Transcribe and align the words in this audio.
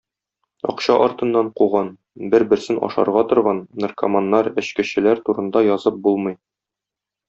Акча 0.71 0.95
артыннан 1.07 1.51
куган, 1.61 1.91
бер-берсен 2.33 2.81
ашарга 2.89 3.25
торган, 3.35 3.63
наркоманнар, 3.87 4.53
эчкечеләр 4.65 5.27
турында 5.31 5.67
язып 5.73 6.05
булмый. 6.09 6.43